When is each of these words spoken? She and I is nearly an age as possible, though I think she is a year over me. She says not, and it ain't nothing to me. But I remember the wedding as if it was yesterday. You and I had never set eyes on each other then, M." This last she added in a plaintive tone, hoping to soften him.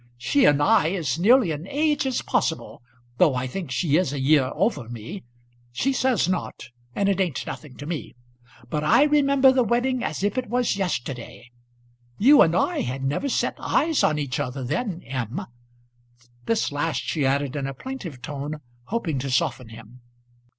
She 0.17 0.45
and 0.45 0.63
I 0.63 0.87
is 0.87 1.19
nearly 1.19 1.51
an 1.51 1.67
age 1.67 2.07
as 2.07 2.23
possible, 2.23 2.81
though 3.19 3.35
I 3.35 3.45
think 3.45 3.69
she 3.69 3.97
is 3.97 4.11
a 4.11 4.19
year 4.19 4.51
over 4.55 4.89
me. 4.89 5.21
She 5.71 5.93
says 5.93 6.27
not, 6.27 6.69
and 6.95 7.07
it 7.07 7.19
ain't 7.21 7.45
nothing 7.45 7.77
to 7.77 7.85
me. 7.85 8.15
But 8.67 8.83
I 8.83 9.03
remember 9.03 9.51
the 9.51 9.61
wedding 9.61 10.03
as 10.03 10.23
if 10.23 10.39
it 10.39 10.49
was 10.49 10.75
yesterday. 10.75 11.51
You 12.17 12.41
and 12.41 12.55
I 12.55 12.81
had 12.81 13.03
never 13.03 13.29
set 13.29 13.53
eyes 13.59 14.03
on 14.03 14.17
each 14.17 14.39
other 14.39 14.63
then, 14.63 15.03
M." 15.03 15.45
This 16.47 16.71
last 16.71 17.03
she 17.03 17.23
added 17.23 17.55
in 17.55 17.67
a 17.67 17.73
plaintive 17.75 18.23
tone, 18.23 18.59
hoping 18.85 19.19
to 19.19 19.29
soften 19.29 19.69
him. 19.69 20.01